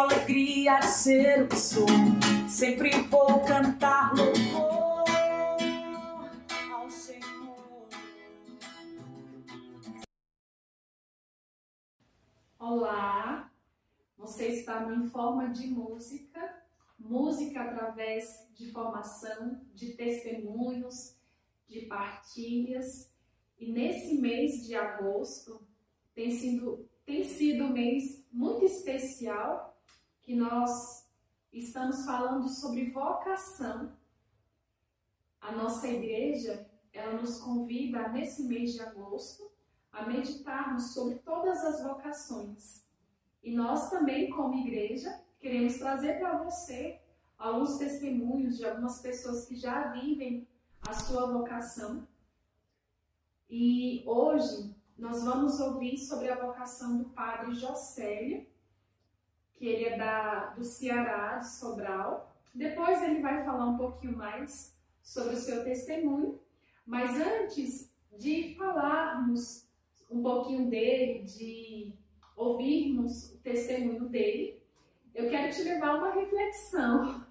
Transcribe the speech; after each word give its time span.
alegria 0.00 0.78
de 0.80 0.86
ser 0.86 1.42
o 1.42 1.48
que 1.48 1.56
sou. 1.56 1.86
Sempre 2.48 2.90
vou 3.02 3.40
cantar 3.40 4.12
louvor 4.14 5.04
ao 6.72 6.90
Senhor. 6.90 7.88
Olá, 12.58 13.52
você 14.16 14.48
está 14.48 14.80
no 14.80 14.94
Em 14.94 15.08
Forma 15.08 15.50
de 15.50 15.68
Música, 15.68 16.62
música 16.98 17.62
através 17.62 18.48
de 18.54 18.72
formação, 18.72 19.60
de 19.74 19.92
testemunhos, 19.94 21.16
de 21.68 21.82
partilhas. 21.82 23.12
E 23.58 23.70
nesse 23.70 24.20
mês 24.20 24.66
de 24.66 24.74
agosto 24.74 25.64
tem 26.14 26.30
sido, 26.30 26.88
tem 27.06 27.22
sido 27.22 27.64
um 27.64 27.72
mês 27.72 28.24
muito 28.32 28.64
especial 28.64 29.73
que 30.24 30.34
nós 30.34 31.06
estamos 31.52 32.04
falando 32.04 32.48
sobre 32.48 32.90
vocação. 32.90 33.92
A 35.40 35.52
nossa 35.52 35.86
igreja, 35.86 36.68
ela 36.92 37.20
nos 37.20 37.38
convida 37.40 38.08
nesse 38.08 38.44
mês 38.44 38.72
de 38.72 38.80
agosto 38.80 39.52
a 39.92 40.06
meditarmos 40.06 40.94
sobre 40.94 41.16
todas 41.16 41.62
as 41.64 41.82
vocações. 41.82 42.84
E 43.42 43.54
nós 43.54 43.90
também, 43.90 44.30
como 44.30 44.54
igreja, 44.54 45.22
queremos 45.38 45.76
trazer 45.76 46.18
para 46.18 46.42
você 46.42 47.00
alguns 47.36 47.76
testemunhos 47.76 48.56
de 48.56 48.64
algumas 48.64 49.00
pessoas 49.00 49.44
que 49.44 49.54
já 49.54 49.88
vivem 49.88 50.48
a 50.80 50.94
sua 50.94 51.30
vocação. 51.30 52.08
E 53.48 54.02
hoje 54.06 54.74
nós 54.96 55.22
vamos 55.22 55.60
ouvir 55.60 55.98
sobre 55.98 56.30
a 56.30 56.46
vocação 56.46 56.96
do 56.96 57.10
padre 57.10 57.54
Jocélio, 57.54 58.46
que 59.56 59.66
ele 59.66 59.84
é 59.84 59.96
da, 59.96 60.46
do 60.50 60.64
Ceará, 60.64 61.38
de 61.38 61.50
Sobral. 61.50 62.32
Depois 62.54 63.02
ele 63.02 63.20
vai 63.20 63.44
falar 63.44 63.66
um 63.66 63.76
pouquinho 63.76 64.16
mais 64.16 64.76
sobre 65.02 65.34
o 65.34 65.38
seu 65.38 65.64
testemunho. 65.64 66.40
Mas 66.86 67.18
antes 67.18 67.90
de 68.16 68.54
falarmos 68.56 69.66
um 70.10 70.22
pouquinho 70.22 70.68
dele, 70.68 71.24
de 71.24 71.94
ouvirmos 72.36 73.32
o 73.32 73.38
testemunho 73.38 74.08
dele, 74.08 74.62
eu 75.14 75.30
quero 75.30 75.54
te 75.54 75.62
levar 75.62 75.90
a 75.90 75.96
uma 75.96 76.14
reflexão. 76.14 77.24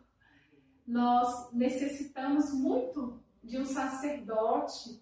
Nós 0.87 1.51
necessitamos 1.51 2.53
muito 2.53 3.19
de 3.43 3.57
um 3.57 3.65
sacerdote, 3.65 5.01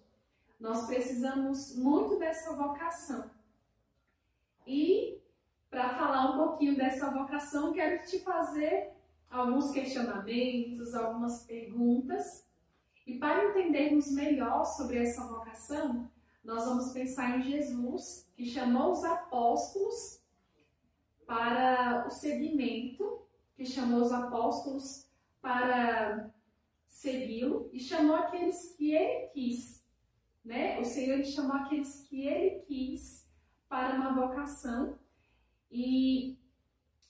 nós 0.58 0.86
precisamos 0.86 1.76
muito 1.76 2.18
dessa 2.18 2.54
vocação. 2.56 3.30
E 4.66 5.18
para 5.72 5.88
falar 5.94 6.32
um 6.32 6.36
pouquinho 6.36 6.76
dessa 6.76 7.10
vocação, 7.10 7.72
quero 7.72 8.04
te 8.04 8.18
fazer 8.18 8.92
alguns 9.30 9.70
questionamentos, 9.70 10.94
algumas 10.94 11.46
perguntas. 11.46 12.46
E 13.06 13.18
para 13.18 13.48
entendermos 13.48 14.12
melhor 14.12 14.66
sobre 14.66 14.98
essa 14.98 15.26
vocação, 15.26 16.10
nós 16.44 16.66
vamos 16.66 16.92
pensar 16.92 17.38
em 17.38 17.42
Jesus, 17.42 18.28
que 18.36 18.44
chamou 18.44 18.92
os 18.92 19.02
apóstolos 19.02 20.20
para 21.26 22.04
o 22.06 22.10
seguimento, 22.10 23.22
que 23.56 23.64
chamou 23.64 24.02
os 24.02 24.12
apóstolos 24.12 25.08
para 25.40 26.30
segui-lo 26.86 27.70
e 27.72 27.80
chamou 27.80 28.16
aqueles 28.16 28.74
que 28.76 28.94
ele 28.94 29.28
quis, 29.28 29.82
né? 30.44 30.78
O 30.78 30.84
Senhor 30.84 31.24
chamou 31.24 31.56
aqueles 31.56 32.02
que 32.02 32.26
ele 32.26 32.60
quis 32.66 33.26
para 33.70 33.94
uma 33.94 34.12
vocação 34.12 35.00
e 35.72 36.38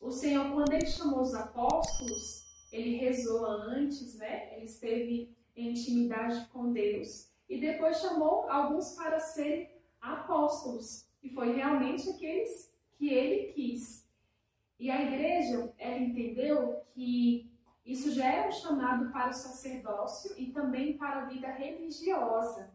o 0.00 0.10
Senhor 0.10 0.52
quando 0.52 0.72
ele 0.72 0.86
chamou 0.86 1.20
os 1.20 1.34
apóstolos, 1.34 2.44
ele 2.72 2.96
rezou 2.96 3.44
antes, 3.44 4.14
né? 4.16 4.54
Ele 4.54 4.64
esteve 4.64 5.36
em 5.54 5.70
intimidade 5.72 6.46
com 6.46 6.72
Deus 6.72 7.30
e 7.48 7.60
depois 7.60 8.00
chamou 8.00 8.48
alguns 8.48 8.94
para 8.94 9.18
serem 9.18 9.70
apóstolos, 10.00 11.06
e 11.22 11.28
foi 11.30 11.54
realmente 11.54 12.08
aqueles 12.08 12.72
que 12.96 13.10
ele 13.10 13.52
quis. 13.52 14.08
E 14.78 14.90
a 14.90 15.02
igreja, 15.02 15.72
ela 15.78 15.98
entendeu 15.98 16.80
que 16.94 17.52
isso 17.84 18.10
já 18.12 18.24
era 18.24 18.48
um 18.48 18.52
chamado 18.52 19.12
para 19.12 19.30
o 19.30 19.34
sacerdócio 19.34 20.34
e 20.38 20.50
também 20.52 20.96
para 20.96 21.22
a 21.22 21.24
vida 21.26 21.48
religiosa, 21.48 22.72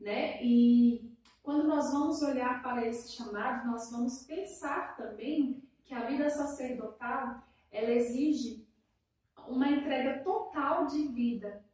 né? 0.00 0.42
E 0.42 1.11
quando 1.42 1.64
nós 1.64 1.92
vamos 1.92 2.22
olhar 2.22 2.62
para 2.62 2.86
esse 2.86 3.12
chamado, 3.12 3.66
nós 3.66 3.90
vamos 3.90 4.24
pensar 4.24 4.96
também 4.96 5.62
que 5.84 5.92
a 5.92 6.06
vida 6.06 6.30
sacerdotal, 6.30 7.42
ela 7.70 7.90
exige 7.90 8.64
uma 9.48 9.68
entrega 9.68 10.22
total 10.22 10.86
de 10.86 11.08
vida, 11.08 11.64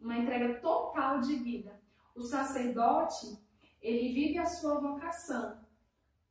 uma 0.00 0.18
entrega 0.18 0.60
total 0.60 1.20
de 1.20 1.36
vida. 1.36 1.80
O 2.14 2.22
sacerdote, 2.22 3.38
ele 3.80 4.12
vive 4.12 4.38
a 4.38 4.46
sua 4.46 4.80
vocação, 4.80 5.58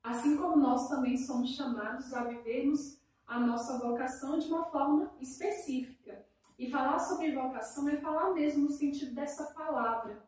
assim 0.03 0.35
como 0.35 0.57
nós 0.57 0.89
também 0.89 1.17
somos 1.17 1.51
chamados 1.51 2.13
a 2.13 2.25
vivermos 2.25 2.99
a 3.25 3.39
nossa 3.39 3.79
vocação 3.79 4.37
de 4.37 4.47
uma 4.47 4.65
forma 4.65 5.09
específica. 5.21 6.25
E 6.59 6.69
falar 6.69 6.99
sobre 6.99 7.33
vocação 7.33 7.87
é 7.87 7.95
falar 7.95 8.31
mesmo 8.33 8.65
no 8.65 8.71
sentido 8.71 9.15
dessa 9.15 9.45
palavra. 9.53 10.21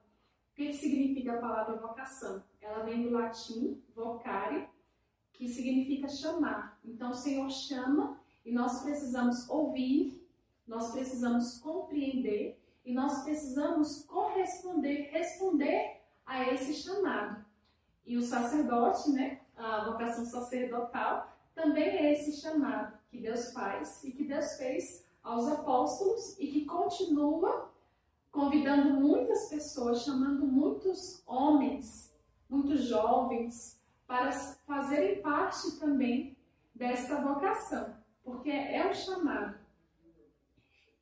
O 0.53 0.55
que 0.55 0.71
significa 0.71 1.33
a 1.33 1.37
palavra 1.41 1.77
vocação? 1.77 2.43
Ela 2.61 2.83
vem 2.83 3.01
do 3.01 3.09
latim 3.09 3.81
vocare, 3.95 4.69
que 5.33 5.47
significa 5.47 6.07
chamar. 6.07 6.79
Então 6.85 7.09
o 7.09 7.15
Senhor 7.15 7.49
chama 7.49 8.19
e 8.45 8.51
nós 8.51 8.83
precisamos 8.83 9.49
ouvir, 9.49 10.23
nós 10.67 10.91
precisamos 10.91 11.57
compreender 11.57 12.61
e 12.85 12.93
nós 12.93 13.23
precisamos 13.23 14.03
corresponder, 14.03 15.09
responder 15.11 15.99
a 16.23 16.53
esse 16.53 16.75
chamado. 16.75 17.43
E 18.05 18.15
o 18.15 18.21
sacerdote, 18.21 19.09
né, 19.09 19.39
a 19.57 19.85
vocação 19.85 20.23
sacerdotal, 20.23 21.35
também 21.55 21.97
é 21.97 22.13
esse 22.13 22.39
chamado 22.39 22.95
que 23.09 23.17
Deus 23.17 23.51
faz 23.53 24.03
e 24.03 24.11
que 24.11 24.23
Deus 24.23 24.53
fez 24.53 25.03
aos 25.23 25.47
apóstolos 25.47 26.37
e 26.37 26.45
que 26.45 26.65
continua 26.65 27.72
convidando 28.33 28.99
muitas 28.99 29.47
pessoas, 29.47 30.03
chamando 30.03 30.47
muitos 30.47 31.21
homens, 31.27 32.11
muitos 32.49 32.83
jovens, 32.85 33.79
para 34.07 34.31
fazerem 34.65 35.21
parte 35.21 35.79
também 35.79 36.35
desta 36.73 37.21
vocação, 37.21 37.95
porque 38.23 38.49
é 38.49 38.89
um 38.89 38.93
chamado. 38.93 39.55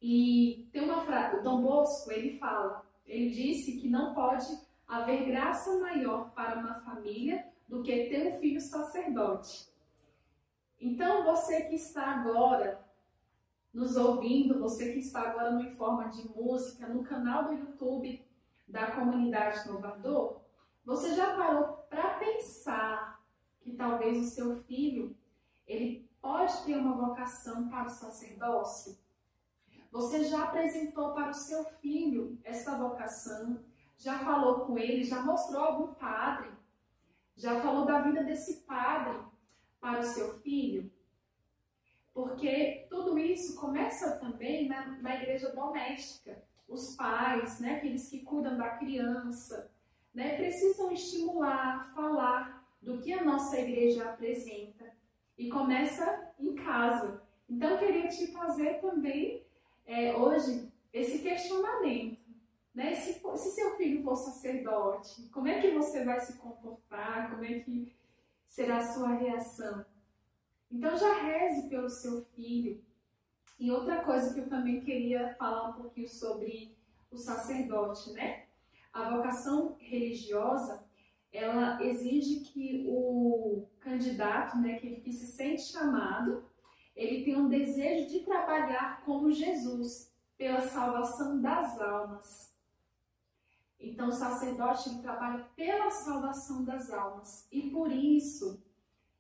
E 0.01 0.67
tem 0.73 0.83
uma 0.83 1.05
frase, 1.05 1.37
o 1.37 1.43
Dom 1.43 1.61
Bosco, 1.61 2.11
ele 2.11 2.37
fala, 2.37 2.85
ele 3.05 3.29
disse 3.29 3.77
que 3.79 3.87
não 3.87 4.13
pode 4.13 4.47
haver 4.85 5.25
graça 5.25 5.79
maior 5.79 6.31
para 6.31 6.59
uma 6.59 6.81
família 6.81 7.47
do 7.65 7.81
que 7.81 8.09
ter 8.09 8.27
um 8.27 8.39
filho 8.41 8.59
sacerdote. 8.59 9.69
Então, 10.81 11.23
você 11.23 11.61
que 11.61 11.75
está 11.75 12.07
agora 12.07 12.83
nos 13.73 13.95
ouvindo, 13.95 14.59
você 14.59 14.91
que 14.91 14.99
está 14.99 15.21
agora 15.21 15.51
no 15.51 15.61
Informa 15.61 16.09
de 16.09 16.27
Música, 16.29 16.87
no 16.87 17.03
canal 17.03 17.45
do 17.45 17.53
YouTube 17.53 18.25
da 18.67 18.91
Comunidade 18.91 19.67
Inovador, 19.67 20.41
você 20.83 21.15
já 21.15 21.35
parou 21.35 21.77
para 21.89 22.15
pensar 22.15 23.21
que 23.61 23.71
talvez 23.73 24.17
o 24.17 24.29
seu 24.29 24.55
filho, 24.63 25.15
ele 25.65 26.09
pode 26.21 26.65
ter 26.65 26.75
uma 26.75 26.95
vocação 26.95 27.69
para 27.69 27.87
o 27.87 27.89
sacerdócio? 27.89 28.97
Você 29.91 30.25
já 30.25 30.43
apresentou 30.43 31.13
para 31.13 31.29
o 31.29 31.33
seu 31.33 31.63
filho 31.81 32.37
essa 32.43 32.77
vocação? 32.77 33.59
Já 33.97 34.19
falou 34.19 34.65
com 34.65 34.77
ele? 34.77 35.03
Já 35.03 35.21
mostrou 35.21 35.63
algum 35.63 35.93
padre? 35.93 36.49
Já 37.35 37.61
falou 37.61 37.85
da 37.85 38.01
vida 38.01 38.23
desse 38.23 38.61
padre 38.61 39.17
para 39.79 39.99
o 39.99 40.03
seu 40.03 40.39
filho? 40.39 40.90
Porque 42.13 42.85
tudo 42.89 43.17
isso 43.17 43.59
começa 43.59 44.17
também 44.17 44.67
na, 44.67 44.97
na 44.97 45.15
igreja 45.15 45.49
doméstica. 45.49 46.43
Os 46.67 46.95
pais, 46.95 47.59
né, 47.59 47.75
aqueles 47.75 48.09
que 48.09 48.19
cuidam 48.19 48.57
da 48.57 48.69
criança, 48.71 49.71
né, 50.13 50.35
precisam 50.35 50.91
estimular, 50.91 51.93
falar 51.93 52.65
do 52.81 52.99
que 52.99 53.13
a 53.13 53.23
nossa 53.23 53.59
igreja 53.59 54.05
apresenta. 54.05 54.91
E 55.37 55.49
começa 55.49 56.33
em 56.39 56.55
casa. 56.55 57.21
Então, 57.49 57.71
eu 57.71 57.77
queria 57.79 58.07
te 58.07 58.27
fazer 58.27 58.79
também 58.79 59.45
é, 59.85 60.15
hoje 60.15 60.71
esse 60.93 61.19
questionamento. 61.19 62.21
Né? 62.73 62.95
Se, 62.95 63.13
se 63.13 63.51
seu 63.51 63.75
filho 63.75 64.03
for 64.03 64.15
sacerdote, 64.15 65.23
como 65.29 65.47
é 65.47 65.59
que 65.59 65.71
você 65.71 66.05
vai 66.05 66.19
se 66.19 66.33
comportar? 66.33 67.31
Como 67.31 67.43
é 67.43 67.59
que 67.59 67.93
será 68.45 68.77
a 68.77 68.93
sua 68.93 69.13
reação? 69.13 69.85
Então 70.71 70.97
já 70.97 71.21
reze 71.21 71.67
pelo 71.67 71.89
seu 71.89 72.23
filho. 72.33 72.81
E 73.59 73.69
outra 73.69 74.03
coisa 74.03 74.33
que 74.33 74.39
eu 74.39 74.49
também 74.49 74.81
queria 74.81 75.35
falar 75.35 75.69
um 75.69 75.73
pouquinho 75.73 76.07
sobre 76.07 76.75
o 77.11 77.17
sacerdote, 77.17 78.11
né? 78.13 78.45
A 78.93 79.09
vocação 79.15 79.75
religiosa, 79.79 80.83
ela 81.31 81.81
exige 81.83 82.41
que 82.41 82.85
o 82.87 83.67
candidato, 83.79 84.57
né, 84.57 84.79
que, 84.79 85.01
que 85.01 85.13
se 85.13 85.27
sente 85.27 85.61
chamado, 85.63 86.43
ele 86.95 87.23
tem 87.23 87.37
um 87.37 87.47
desejo 87.47 88.09
de 88.09 88.19
trabalhar 88.21 89.03
como 89.05 89.31
Jesus 89.31 90.11
pela 90.37 90.61
salvação 90.61 91.41
das 91.41 91.79
almas. 91.79 92.51
Então, 93.79 94.09
o 94.09 94.11
sacerdote 94.11 94.89
ele 94.89 95.01
trabalha 95.01 95.47
pela 95.55 95.89
salvação 95.89 96.63
das 96.63 96.91
almas. 96.91 97.47
E 97.51 97.69
por 97.69 97.91
isso, 97.91 98.61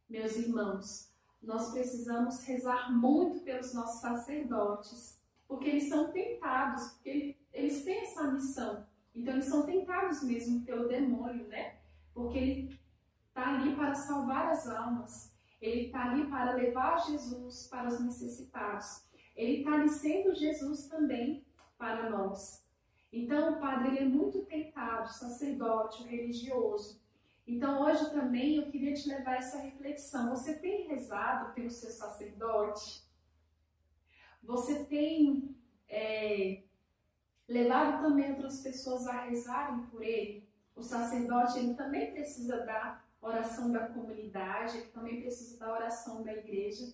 meus 0.09 0.35
irmãos, 0.35 1.10
nós 1.41 1.71
precisamos 1.71 2.43
rezar 2.43 2.91
muito 2.91 3.41
pelos 3.41 3.73
nossos 3.73 4.01
sacerdotes, 4.01 5.19
porque 5.47 5.69
eles 5.69 5.89
são 5.89 6.11
tentados, 6.11 6.91
porque 6.91 7.35
eles 7.51 7.83
têm 7.83 8.01
essa 8.01 8.31
missão. 8.31 8.85
Então, 9.13 9.33
eles 9.33 9.45
são 9.45 9.65
tentados 9.65 10.23
mesmo 10.23 10.63
pelo 10.63 10.87
demônio, 10.87 11.47
né? 11.47 11.77
Porque 12.13 12.37
ele 12.37 12.79
está 13.27 13.55
ali 13.55 13.75
para 13.75 13.95
salvar 13.95 14.51
as 14.51 14.67
almas. 14.69 15.33
Ele 15.61 15.87
está 15.87 16.11
ali 16.11 16.27
para 16.27 16.53
levar 16.53 17.05
Jesus 17.05 17.67
para 17.67 17.89
os 17.89 17.99
necessitados. 17.99 19.03
Ele 19.35 19.59
está 19.59 19.73
ali 19.73 19.89
sendo 19.89 20.33
Jesus 20.33 20.87
também 20.87 21.45
para 21.77 22.09
nós. 22.09 22.63
Então, 23.11 23.53
o 23.53 23.59
padre 23.59 23.89
ele 23.89 23.99
é 23.99 24.05
muito 24.05 24.45
tentado, 24.45 25.09
o 25.09 25.13
sacerdote, 25.13 26.03
o 26.03 26.07
religioso. 26.07 27.00
Então, 27.45 27.81
hoje 27.81 28.09
também 28.11 28.57
eu 28.57 28.71
queria 28.71 28.93
te 28.93 29.09
levar 29.09 29.37
essa 29.37 29.59
reflexão. 29.59 30.29
Você 30.29 30.59
tem 30.59 30.87
rezado 30.87 31.53
pelo 31.53 31.69
seu 31.69 31.89
sacerdote? 31.89 33.03
Você 34.43 34.85
tem 34.85 35.55
é, 35.89 36.63
levado 37.47 38.01
também 38.01 38.31
outras 38.31 38.61
pessoas 38.61 39.07
a 39.07 39.21
rezarem 39.23 39.85
por 39.87 40.01
ele? 40.01 40.47
O 40.75 40.81
sacerdote 40.81 41.59
ele 41.59 41.73
também 41.73 42.11
precisa 42.11 42.63
da 42.65 43.03
oração 43.21 43.71
da 43.71 43.87
comunidade, 43.87 44.77
ele 44.77 44.87
também 44.87 45.21
precisa 45.21 45.59
da 45.59 45.71
oração 45.71 46.23
da 46.23 46.33
igreja. 46.33 46.93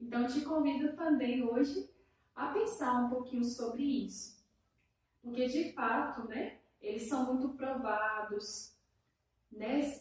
Então, 0.00 0.26
te 0.26 0.42
convido 0.42 0.94
também 0.96 1.42
hoje 1.42 1.88
a 2.34 2.48
pensar 2.48 3.04
um 3.04 3.08
pouquinho 3.08 3.44
sobre 3.44 3.82
isso. 3.82 4.44
Porque, 5.22 5.46
de 5.46 5.72
fato, 5.72 6.28
né, 6.28 6.58
eles 6.80 7.08
são 7.08 7.32
muito 7.32 7.56
provados, 7.56 8.73
né, 9.50 10.00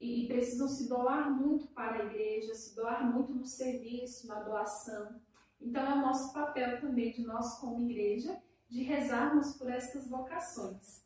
e 0.00 0.26
precisam 0.26 0.68
se 0.68 0.88
doar 0.88 1.30
muito 1.30 1.66
para 1.68 2.02
a 2.02 2.06
igreja, 2.06 2.54
se 2.54 2.74
doar 2.74 3.10
muito 3.10 3.32
no 3.32 3.44
serviço, 3.44 4.26
na 4.26 4.40
doação. 4.40 5.20
Então, 5.60 5.82
é 5.82 5.94
o 5.94 6.02
nosso 6.02 6.32
papel 6.32 6.80
também 6.80 7.12
de 7.12 7.22
nós, 7.22 7.58
como 7.58 7.88
igreja, 7.88 8.38
de 8.68 8.82
rezarmos 8.82 9.56
por 9.56 9.70
essas 9.70 10.08
vocações. 10.08 11.04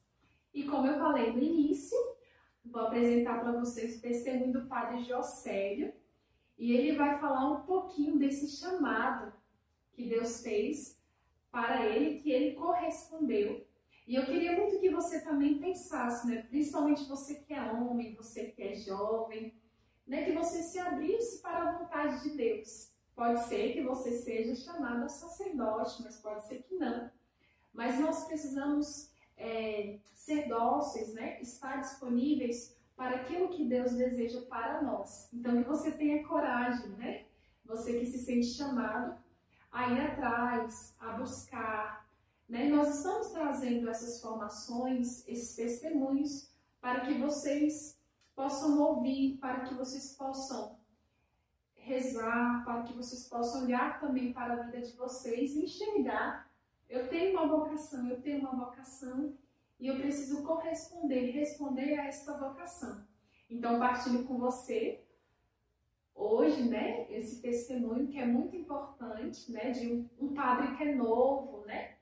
E 0.52 0.64
como 0.64 0.86
eu 0.86 0.98
falei 0.98 1.32
no 1.32 1.42
início, 1.42 1.96
vou 2.64 2.82
apresentar 2.82 3.40
para 3.40 3.52
vocês 3.52 3.98
o 3.98 4.00
testemunho 4.00 4.52
do 4.52 4.66
padre 4.66 5.04
Jocélio, 5.04 5.92
e 6.58 6.72
ele 6.72 6.96
vai 6.96 7.20
falar 7.20 7.48
um 7.52 7.62
pouquinho 7.62 8.18
desse 8.18 8.48
chamado 8.48 9.32
que 9.92 10.08
Deus 10.08 10.42
fez 10.42 11.00
para 11.52 11.86
ele, 11.86 12.20
que 12.20 12.30
ele 12.30 12.56
correspondeu. 12.56 13.67
E 14.08 14.14
eu 14.14 14.24
queria 14.24 14.56
muito 14.56 14.80
que 14.80 14.88
você 14.88 15.20
também 15.20 15.58
pensasse, 15.58 16.26
né? 16.26 16.42
principalmente 16.48 17.04
você 17.04 17.34
que 17.34 17.52
é 17.52 17.62
homem, 17.70 18.14
você 18.14 18.46
que 18.46 18.62
é 18.62 18.74
jovem, 18.74 19.54
né? 20.06 20.24
que 20.24 20.32
você 20.32 20.62
se 20.62 20.78
abrisse 20.78 21.42
para 21.42 21.58
a 21.58 21.78
vontade 21.78 22.22
de 22.22 22.30
Deus. 22.30 22.90
Pode 23.14 23.44
ser 23.44 23.74
que 23.74 23.82
você 23.82 24.12
seja 24.12 24.54
chamado 24.54 25.04
a 25.04 25.08
sacerdote, 25.10 26.02
mas 26.02 26.16
pode 26.16 26.46
ser 26.46 26.62
que 26.62 26.76
não. 26.76 27.10
Mas 27.74 28.00
nós 28.00 28.24
precisamos 28.24 29.10
é, 29.36 29.98
ser 30.14 30.48
dóceis, 30.48 31.12
né? 31.12 31.38
estar 31.42 31.76
disponíveis 31.76 32.74
para 32.96 33.16
aquilo 33.16 33.50
que 33.50 33.68
Deus 33.68 33.92
deseja 33.92 34.40
para 34.48 34.80
nós. 34.80 35.28
Então, 35.34 35.62
que 35.62 35.68
você 35.68 35.92
tenha 35.92 36.26
coragem, 36.26 36.88
né? 36.96 37.26
Você 37.66 38.00
que 38.00 38.06
se 38.06 38.18
sente 38.18 38.46
chamado 38.46 39.16
a 39.70 39.92
ir 39.92 40.00
atrás, 40.00 40.96
a 40.98 41.12
buscar. 41.12 42.07
Né? 42.48 42.68
Nós 42.68 42.96
estamos 42.96 43.28
trazendo 43.28 43.88
essas 43.90 44.20
formações, 44.20 45.26
esses 45.28 45.54
testemunhos, 45.54 46.50
para 46.80 47.00
que 47.00 47.14
vocês 47.14 47.98
possam 48.34 48.80
ouvir, 48.80 49.36
para 49.38 49.60
que 49.60 49.74
vocês 49.74 50.16
possam 50.16 50.78
rezar, 51.74 52.64
para 52.64 52.82
que 52.84 52.92
vocês 52.92 53.28
possam 53.28 53.64
olhar 53.64 54.00
também 54.00 54.32
para 54.32 54.54
a 54.54 54.62
vida 54.62 54.80
de 54.80 54.96
vocês 54.96 55.54
e 55.54 55.64
enxergar. 55.64 56.50
Eu 56.88 57.08
tenho 57.08 57.38
uma 57.38 57.46
vocação, 57.46 58.08
eu 58.08 58.20
tenho 58.22 58.40
uma 58.40 58.64
vocação 58.66 59.34
e 59.78 59.86
eu 59.86 59.96
preciso 59.96 60.42
corresponder, 60.42 61.30
responder 61.32 61.98
a 61.98 62.06
esta 62.06 62.36
vocação. 62.38 63.06
Então, 63.50 63.78
partilho 63.78 64.24
com 64.24 64.38
você 64.38 65.04
hoje, 66.14 66.62
né, 66.62 67.10
esse 67.10 67.40
testemunho 67.40 68.08
que 68.08 68.18
é 68.18 68.26
muito 68.26 68.56
importante, 68.56 69.50
né, 69.52 69.70
de 69.70 69.92
um, 69.92 70.08
um 70.20 70.34
padre 70.34 70.76
que 70.76 70.82
é 70.82 70.94
novo, 70.94 71.64
né, 71.64 71.97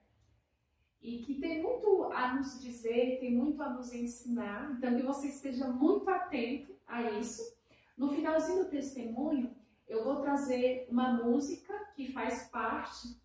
e 1.06 1.22
que 1.22 1.36
tem 1.36 1.62
muito 1.62 2.02
a 2.12 2.34
nos 2.34 2.60
dizer, 2.60 3.20
tem 3.20 3.32
muito 3.32 3.62
a 3.62 3.70
nos 3.70 3.92
ensinar. 3.92 4.72
Então, 4.72 4.96
que 4.96 5.04
você 5.04 5.28
esteja 5.28 5.68
muito 5.68 6.10
atento 6.10 6.74
a 6.84 7.00
isso. 7.12 7.56
No 7.96 8.08
finalzinho 8.08 8.64
do 8.64 8.70
testemunho, 8.70 9.54
eu 9.86 10.02
vou 10.02 10.20
trazer 10.20 10.88
uma 10.90 11.12
música 11.12 11.72
que 11.94 12.12
faz 12.12 12.48
parte 12.48 13.16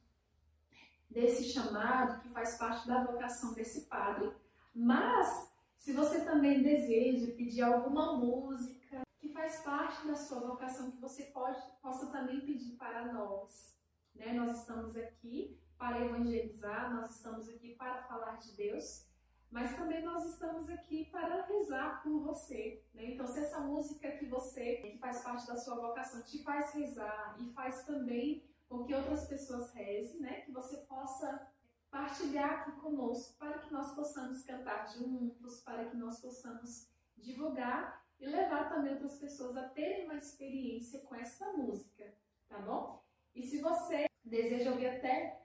desse 1.10 1.46
chamado, 1.46 2.22
que 2.22 2.30
faz 2.30 2.56
parte 2.56 2.88
da 2.88 3.04
vocação 3.04 3.56
desse 3.56 3.88
padre. 3.88 4.32
Mas, 4.76 5.52
se 5.76 5.92
você 5.92 6.24
também 6.24 6.62
deseja 6.62 7.36
pedir 7.36 7.64
alguma 7.64 8.16
música 8.16 9.02
que 9.18 9.30
faz 9.30 9.60
parte 9.64 10.06
da 10.06 10.16
sua 10.16 10.40
vocação, 10.40 10.92
que 10.92 11.02
você 11.02 11.24
pode, 11.24 11.60
possa 11.82 12.12
também 12.12 12.42
pedir 12.42 12.76
para 12.76 13.12
nós. 13.12 13.76
Né? 14.14 14.34
Nós 14.34 14.60
estamos 14.60 14.96
aqui 14.96 15.60
para 15.82 16.00
evangelizar, 16.00 16.94
nós 16.94 17.16
estamos 17.16 17.50
aqui 17.50 17.74
para 17.74 18.04
falar 18.04 18.36
de 18.36 18.52
Deus, 18.56 19.08
mas 19.50 19.76
também 19.76 20.04
nós 20.04 20.24
estamos 20.26 20.70
aqui 20.70 21.06
para 21.06 21.42
rezar 21.46 22.04
por 22.04 22.20
você. 22.20 22.86
Né? 22.94 23.06
Então, 23.06 23.26
se 23.26 23.40
essa 23.40 23.60
música 23.62 24.12
que 24.12 24.28
você, 24.28 24.76
que 24.76 25.00
faz 25.00 25.24
parte 25.24 25.48
da 25.48 25.56
sua 25.56 25.76
vocação, 25.76 26.22
te 26.22 26.44
faz 26.44 26.72
rezar 26.76 27.36
e 27.40 27.52
faz 27.54 27.84
também 27.84 28.48
com 28.70 28.84
que 28.84 28.94
outras 28.94 29.28
pessoas 29.28 29.74
rezem, 29.74 30.22
né? 30.22 30.42
que 30.42 30.52
você 30.52 30.78
possa 30.82 31.48
partilhar 31.90 32.60
aqui 32.60 32.74
conosco 32.74 33.36
para 33.40 33.58
que 33.58 33.74
nós 33.74 33.92
possamos 33.96 34.44
cantar 34.44 34.88
juntos, 34.88 35.62
para 35.62 35.86
que 35.86 35.98
nós 35.98 36.22
possamos 36.22 36.88
divulgar 37.18 38.06
e 38.20 38.28
levar 38.28 38.70
também 38.70 38.94
outras 38.94 39.16
pessoas 39.16 39.58
a 39.58 39.68
terem 39.70 40.06
uma 40.06 40.16
experiência 40.16 41.00
com 41.00 41.16
essa 41.16 41.52
música, 41.54 42.14
tá 42.48 42.60
bom? 42.60 43.04
E 43.34 43.42
se 43.42 43.60
você 43.60 44.06
deseja 44.24 44.70
ouvir 44.70 44.88
até 44.88 45.42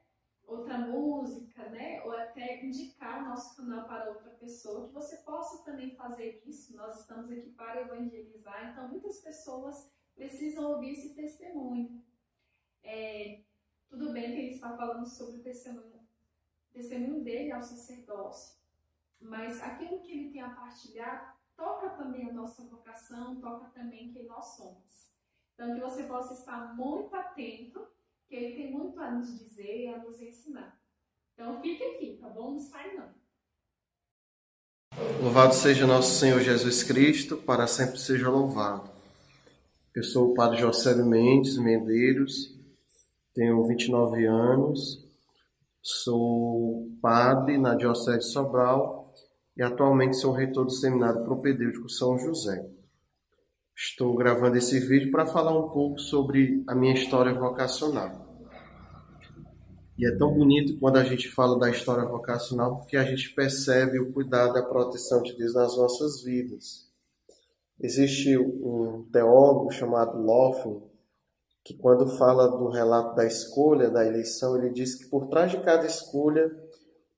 outra 0.46 0.78
música, 0.78 1.68
né, 1.70 2.02
ou 2.04 2.12
até 2.12 2.64
indicar 2.64 3.22
o 3.22 3.28
nosso 3.28 3.56
canal 3.56 3.86
para 3.86 4.08
outra 4.10 4.30
pessoa, 4.30 4.86
que 4.86 4.94
você 4.94 5.16
possa 5.18 5.64
também 5.64 5.96
fazer 5.96 6.42
isso. 6.46 6.76
Nós 6.76 7.00
estamos 7.00 7.30
aqui 7.30 7.50
para 7.50 7.82
evangelizar, 7.82 8.70
então 8.70 8.88
muitas 8.88 9.20
pessoas 9.20 9.90
precisam 10.14 10.72
ouvir 10.72 10.92
esse 10.92 11.14
testemunho. 11.14 12.02
É, 12.82 13.42
tudo 13.88 14.12
bem 14.12 14.32
que 14.32 14.38
ele 14.38 14.50
está 14.52 14.76
falando 14.76 15.06
sobre 15.06 15.40
o 15.40 15.42
testemunho 15.42 15.96
testemunho 16.76 17.24
dele 17.24 17.52
ao 17.52 17.62
sacerdócio. 17.62 18.54
Mas 19.18 19.62
aquilo 19.62 20.00
que 20.00 20.12
ele 20.12 20.30
tem 20.30 20.42
a 20.42 20.50
partilhar 20.50 21.38
toca 21.56 21.88
também 21.90 22.28
a 22.28 22.32
nossa 22.32 22.62
vocação, 22.64 23.40
toca 23.40 23.70
também 23.70 24.12
quem 24.12 24.26
nós 24.26 24.44
somos. 24.56 25.10
Então, 25.54 25.74
que 25.74 25.80
você 25.80 26.02
possa 26.02 26.34
estar 26.34 26.76
muito 26.76 27.16
atento, 27.16 27.88
que 28.28 28.34
ele 28.34 28.54
tem 28.54 28.72
muito 28.72 28.98
a 29.00 29.10
nos 29.10 29.38
dizer 29.38 29.84
e 29.84 29.88
a 29.88 30.02
nos 30.02 30.20
ensinar. 30.20 30.78
Então, 31.34 31.60
fique 31.60 31.82
aqui, 31.82 32.18
tá 32.20 32.28
bom? 32.28 32.52
Não 32.52 32.58
sai 32.58 32.94
não. 32.94 33.08
Louvado 35.22 35.54
seja 35.54 35.86
nosso 35.86 36.18
Senhor 36.18 36.40
Jesus 36.40 36.82
Cristo, 36.82 37.36
para 37.36 37.66
sempre 37.66 37.98
seja 37.98 38.30
louvado. 38.30 38.90
Eu 39.94 40.02
sou 40.02 40.30
o 40.30 40.34
Padre 40.34 40.58
Josélio 40.58 41.06
Mendes 41.06 41.58
Medeiros, 41.58 42.54
tenho 43.34 43.66
29 43.66 44.26
anos, 44.26 45.06
Sou 45.88 46.90
padre 47.00 47.56
na 47.58 47.76
Diocese 47.76 48.18
de 48.18 48.24
Sobral 48.32 49.14
e 49.56 49.62
atualmente 49.62 50.16
sou 50.16 50.32
reitor 50.32 50.64
do 50.64 50.72
Seminário 50.72 51.22
Propedêutico 51.22 51.88
São 51.88 52.18
José. 52.18 52.68
Estou 53.78 54.16
gravando 54.16 54.56
esse 54.56 54.80
vídeo 54.80 55.10
para 55.10 55.26
falar 55.26 55.54
um 55.54 55.68
pouco 55.68 55.98
sobre 55.98 56.64
a 56.66 56.74
minha 56.74 56.94
história 56.94 57.34
vocacional. 57.34 58.26
E 59.98 60.08
é 60.08 60.16
tão 60.16 60.32
bonito 60.32 60.78
quando 60.80 60.96
a 60.96 61.04
gente 61.04 61.28
fala 61.28 61.58
da 61.58 61.68
história 61.68 62.08
vocacional 62.08 62.78
porque 62.78 62.96
a 62.96 63.04
gente 63.04 63.34
percebe 63.34 64.00
o 64.00 64.10
cuidado 64.14 64.56
e 64.56 64.60
a 64.60 64.64
proteção 64.64 65.22
de 65.22 65.36
Deus 65.36 65.52
nas 65.52 65.76
nossas 65.76 66.22
vidas. 66.22 66.90
Existe 67.78 68.38
um 68.38 69.06
teólogo 69.12 69.70
chamado 69.70 70.22
Loffen 70.22 70.82
que 71.62 71.74
quando 71.74 72.16
fala 72.16 72.48
do 72.48 72.70
relato 72.70 73.14
da 73.14 73.26
escolha, 73.26 73.90
da 73.90 74.06
eleição, 74.06 74.56
ele 74.56 74.72
diz 74.72 74.94
que 74.94 75.10
por 75.10 75.28
trás 75.28 75.50
de 75.50 75.60
cada 75.60 75.84
escolha 75.84 76.50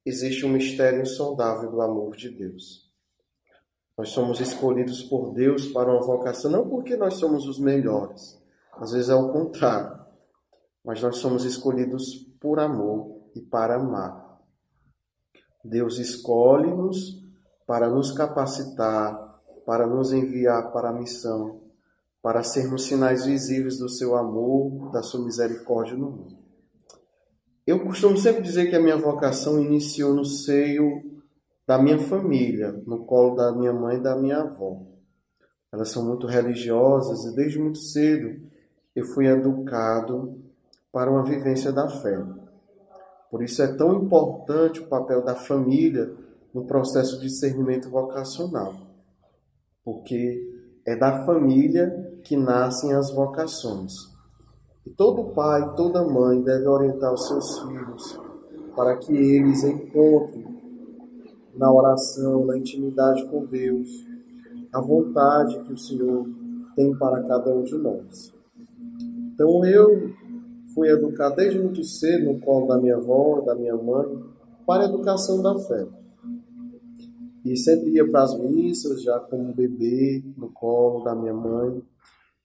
existe 0.04 0.44
um 0.44 0.48
mistério 0.48 1.02
insondável 1.02 1.70
do 1.70 1.80
amor 1.80 2.16
de 2.16 2.30
Deus. 2.30 2.87
Nós 3.98 4.10
somos 4.10 4.38
escolhidos 4.40 5.02
por 5.02 5.34
Deus 5.34 5.66
para 5.66 5.90
uma 5.90 6.00
vocação, 6.00 6.48
não 6.48 6.68
porque 6.68 6.96
nós 6.96 7.14
somos 7.14 7.48
os 7.48 7.58
melhores, 7.58 8.40
às 8.74 8.92
vezes 8.92 9.10
é 9.10 9.14
o 9.16 9.32
contrário, 9.32 9.98
mas 10.84 11.02
nós 11.02 11.16
somos 11.16 11.44
escolhidos 11.44 12.14
por 12.40 12.60
amor 12.60 13.20
e 13.34 13.40
para 13.40 13.74
amar. 13.74 14.38
Deus 15.64 15.98
escolhe-nos 15.98 17.20
para 17.66 17.90
nos 17.90 18.12
capacitar, 18.12 19.42
para 19.66 19.84
nos 19.84 20.12
enviar 20.12 20.72
para 20.72 20.90
a 20.90 20.92
missão, 20.92 21.60
para 22.22 22.44
sermos 22.44 22.84
sinais 22.84 23.26
visíveis 23.26 23.78
do 23.78 23.88
seu 23.88 24.16
amor, 24.16 24.92
da 24.92 25.02
sua 25.02 25.24
misericórdia 25.24 25.96
no 25.96 26.10
mundo. 26.10 26.38
Eu 27.66 27.84
costumo 27.84 28.16
sempre 28.16 28.42
dizer 28.42 28.70
que 28.70 28.76
a 28.76 28.80
minha 28.80 28.96
vocação 28.96 29.60
iniciou 29.60 30.14
no 30.14 30.24
seio 30.24 31.02
da 31.68 31.76
minha 31.76 31.98
família, 31.98 32.72
no 32.86 33.04
colo 33.04 33.34
da 33.34 33.52
minha 33.52 33.74
mãe 33.74 33.96
e 33.96 34.02
da 34.02 34.16
minha 34.16 34.38
avó. 34.38 34.80
Elas 35.70 35.90
são 35.90 36.02
muito 36.02 36.26
religiosas 36.26 37.26
e 37.26 37.36
desde 37.36 37.58
muito 37.58 37.76
cedo 37.76 38.40
eu 38.96 39.04
fui 39.04 39.26
educado 39.26 40.40
para 40.90 41.10
uma 41.10 41.22
vivência 41.22 41.70
da 41.70 41.86
fé. 41.86 42.24
Por 43.30 43.42
isso 43.42 43.62
é 43.62 43.76
tão 43.76 44.02
importante 44.02 44.80
o 44.80 44.88
papel 44.88 45.22
da 45.22 45.34
família 45.34 46.10
no 46.54 46.64
processo 46.64 47.20
de 47.20 47.26
discernimento 47.26 47.90
vocacional, 47.90 48.72
porque 49.84 50.40
é 50.86 50.96
da 50.96 51.26
família 51.26 52.18
que 52.24 52.34
nascem 52.34 52.94
as 52.94 53.12
vocações. 53.12 53.92
E 54.86 54.90
todo 54.90 55.34
pai, 55.34 55.74
toda 55.76 56.02
mãe 56.02 56.40
deve 56.40 56.66
orientar 56.66 57.12
os 57.12 57.28
seus 57.28 57.60
filhos 57.60 58.18
para 58.74 58.96
que 58.96 59.14
eles 59.14 59.62
encontrem 59.64 60.57
na 61.58 61.72
oração, 61.72 62.46
na 62.46 62.56
intimidade 62.56 63.26
com 63.26 63.44
Deus, 63.44 63.88
a 64.72 64.80
vontade 64.80 65.60
que 65.64 65.72
o 65.72 65.78
Senhor 65.78 66.26
tem 66.76 66.96
para 66.96 67.22
cada 67.24 67.52
um 67.52 67.64
de 67.64 67.76
nós. 67.76 68.32
Então 69.34 69.64
eu 69.66 70.12
fui 70.74 70.88
educado 70.88 71.36
desde 71.36 71.58
muito 71.58 71.82
cedo 71.82 72.32
no 72.32 72.40
colo 72.40 72.68
da 72.68 72.78
minha 72.78 72.96
avó, 72.96 73.40
da 73.40 73.54
minha 73.54 73.76
mãe, 73.76 74.22
para 74.64 74.84
a 74.84 74.88
educação 74.88 75.42
da 75.42 75.58
fé. 75.58 75.86
E 77.44 77.56
sempre 77.56 77.90
ia 77.90 78.08
para 78.08 78.22
as 78.22 78.38
missas, 78.38 79.02
já 79.02 79.18
como 79.18 79.54
bebê, 79.54 80.22
no 80.36 80.50
colo 80.52 81.02
da 81.02 81.14
minha 81.14 81.34
mãe, 81.34 81.82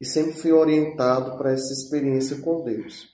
e 0.01 0.05
sempre 0.05 0.33
fui 0.33 0.51
orientado 0.51 1.37
para 1.37 1.51
essa 1.51 1.71
experiência 1.71 2.37
com 2.41 2.63
Deus. 2.63 3.09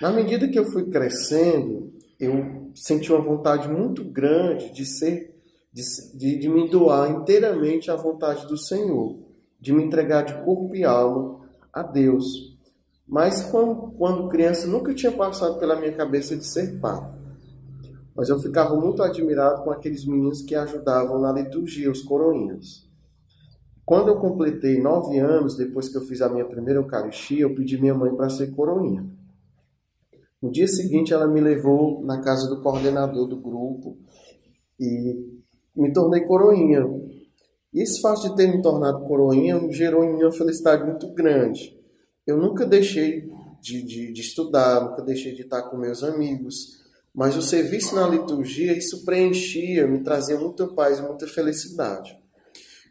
Na 0.00 0.12
medida 0.12 0.48
que 0.48 0.58
eu 0.58 0.64
fui 0.64 0.90
crescendo, 0.90 1.92
eu 2.20 2.61
senti 2.74 3.12
uma 3.12 3.20
vontade 3.20 3.68
muito 3.68 4.04
grande 4.04 4.70
de 4.70 4.84
ser, 4.84 5.42
de, 5.72 6.38
de, 6.38 6.48
me 6.48 6.68
doar 6.68 7.10
inteiramente 7.10 7.90
à 7.90 7.96
vontade 7.96 8.46
do 8.46 8.56
Senhor, 8.56 9.18
de 9.60 9.72
me 9.72 9.82
entregar 9.82 10.22
de 10.22 10.34
corpo 10.44 10.74
e 10.74 10.84
alma 10.84 11.40
a 11.72 11.82
Deus. 11.82 12.56
Mas 13.06 13.42
quando, 13.42 13.92
quando 13.92 14.28
criança 14.28 14.66
nunca 14.66 14.94
tinha 14.94 15.12
passado 15.12 15.58
pela 15.58 15.76
minha 15.76 15.92
cabeça 15.92 16.36
de 16.36 16.46
ser 16.46 16.78
padre. 16.80 17.20
Mas 18.14 18.28
eu 18.28 18.38
ficava 18.38 18.76
muito 18.76 19.02
admirado 19.02 19.62
com 19.64 19.70
aqueles 19.70 20.04
meninos 20.04 20.42
que 20.42 20.54
ajudavam 20.54 21.18
na 21.20 21.32
liturgia, 21.32 21.90
os 21.90 22.02
coroinhas. 22.02 22.86
Quando 23.84 24.08
eu 24.08 24.16
completei 24.16 24.80
nove 24.80 25.18
anos, 25.18 25.56
depois 25.56 25.88
que 25.88 25.96
eu 25.96 26.02
fiz 26.02 26.22
a 26.22 26.28
minha 26.28 26.44
primeira 26.44 26.80
Eucaristia, 26.80 27.42
eu 27.42 27.54
pedi 27.54 27.80
minha 27.80 27.94
mãe 27.94 28.14
para 28.14 28.30
ser 28.30 28.54
coroinha. 28.54 29.04
No 30.42 30.50
dia 30.50 30.66
seguinte, 30.66 31.12
ela 31.12 31.28
me 31.28 31.40
levou 31.40 32.04
na 32.04 32.20
casa 32.20 32.48
do 32.48 32.60
coordenador 32.60 33.28
do 33.28 33.36
grupo 33.36 33.96
e 34.78 35.40
me 35.76 35.92
tornei 35.92 36.22
coroinha. 36.22 36.84
E 37.72 37.80
esse 37.80 38.00
fato 38.00 38.22
de 38.22 38.34
ter 38.34 38.48
me 38.48 38.60
tornado 38.60 39.06
coroinha 39.06 39.70
gerou 39.70 40.02
em 40.02 40.16
mim 40.16 40.24
uma 40.24 40.32
felicidade 40.32 40.84
muito 40.84 41.06
grande. 41.14 41.78
Eu 42.26 42.38
nunca 42.38 42.66
deixei 42.66 43.30
de, 43.60 43.82
de, 43.84 44.12
de 44.12 44.20
estudar, 44.20 44.80
nunca 44.80 45.02
deixei 45.02 45.32
de 45.32 45.42
estar 45.42 45.62
com 45.62 45.76
meus 45.76 46.02
amigos, 46.02 46.82
mas 47.14 47.36
o 47.36 47.42
serviço 47.42 47.94
na 47.94 48.08
liturgia, 48.08 48.76
isso 48.76 49.04
preenchia, 49.04 49.86
me 49.86 50.02
trazia 50.02 50.36
muita 50.36 50.66
paz 50.66 50.98
e 50.98 51.02
muita 51.02 51.28
felicidade. 51.28 52.18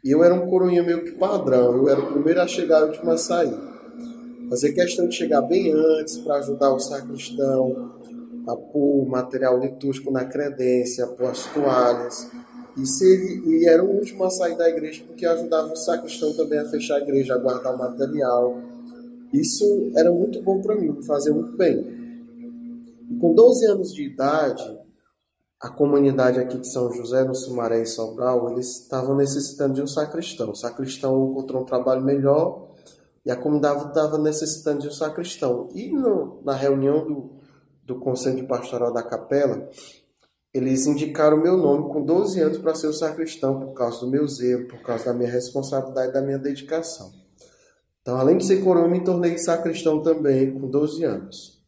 E 0.02 0.10
eu 0.10 0.24
era 0.24 0.34
um 0.34 0.48
coroinha 0.48 0.82
meio 0.82 1.04
que 1.04 1.12
padrão, 1.12 1.76
eu 1.76 1.88
era 1.88 2.00
o 2.00 2.12
primeiro 2.12 2.40
a 2.40 2.48
chegar 2.48 2.80
e 2.80 2.84
o 2.84 2.86
último 2.86 3.10
a 3.10 3.18
sair 3.18 3.71
fazer 4.52 4.72
questão 4.74 5.08
de 5.08 5.16
chegar 5.16 5.40
bem 5.40 5.72
antes 5.72 6.18
para 6.18 6.36
ajudar 6.36 6.74
o 6.74 6.78
sacristão 6.78 7.90
a 8.46 8.54
pôr 8.54 9.02
o 9.02 9.08
material 9.08 9.58
litúrgico 9.58 10.12
na 10.12 10.26
credência, 10.26 11.06
pôr 11.06 11.30
as 11.30 11.46
toalhas. 11.54 12.30
E, 12.76 12.84
se 12.84 13.02
ele, 13.02 13.48
e 13.48 13.66
era 13.66 13.82
o 13.82 13.88
último 13.88 14.24
a 14.24 14.30
sair 14.30 14.54
da 14.58 14.68
igreja 14.68 15.04
porque 15.06 15.24
ajudava 15.24 15.72
o 15.72 15.76
sacristão 15.76 16.34
também 16.36 16.58
a 16.58 16.68
fechar 16.68 16.96
a 16.96 17.00
igreja, 17.00 17.34
a 17.34 17.38
guardar 17.38 17.74
o 17.74 17.78
material. 17.78 18.60
Isso 19.32 19.90
era 19.96 20.12
muito 20.12 20.42
bom 20.42 20.60
para 20.60 20.76
mim, 20.76 20.90
me 20.90 21.02
fazia 21.02 21.32
muito 21.32 21.56
bem. 21.56 21.86
E 23.10 23.16
com 23.16 23.32
12 23.32 23.66
anos 23.68 23.94
de 23.94 24.02
idade, 24.02 24.78
a 25.58 25.70
comunidade 25.70 26.38
aqui 26.38 26.58
de 26.58 26.70
São 26.70 26.92
José, 26.92 27.24
no 27.24 27.34
Sumaré 27.34 27.80
e 27.80 27.86
Sobral, 27.86 28.50
eles 28.50 28.80
estavam 28.80 29.16
necessitando 29.16 29.72
de 29.72 29.82
um 29.82 29.86
sacristão. 29.86 30.50
O 30.50 30.54
sacristão 30.54 31.30
encontrou 31.30 31.62
um 31.62 31.66
trabalho 31.66 32.02
melhor 32.02 32.71
e 33.24 33.30
a 33.30 33.36
comunidade 33.36 33.86
estava 33.88 34.18
necessitando 34.18 34.80
de 34.80 34.88
um 34.88 34.92
sacristão. 34.92 35.68
E 35.74 35.90
no, 35.90 36.42
na 36.44 36.54
reunião 36.54 37.06
do, 37.06 37.30
do 37.84 37.98
Conselho 38.00 38.46
Pastoral 38.46 38.92
da 38.92 39.02
Capela, 39.02 39.68
eles 40.52 40.86
indicaram 40.86 41.36
meu 41.36 41.56
nome 41.56 41.92
com 41.92 42.04
12 42.04 42.40
anos 42.40 42.58
para 42.58 42.74
ser 42.74 42.88
o 42.88 42.92
sacristão, 42.92 43.58
por 43.60 43.72
causa 43.72 44.00
do 44.00 44.10
meu 44.10 44.26
zelo, 44.26 44.68
por 44.68 44.80
causa 44.82 45.06
da 45.06 45.14
minha 45.14 45.30
responsabilidade 45.30 46.12
da 46.12 46.20
minha 46.20 46.38
dedicação. 46.38 47.10
Então, 48.02 48.18
além 48.18 48.36
de 48.36 48.44
ser 48.44 48.62
coroa, 48.62 48.88
me 48.88 49.02
tornei 49.02 49.38
sacristão 49.38 50.02
também 50.02 50.52
com 50.52 50.68
12 50.68 51.04
anos. 51.04 51.62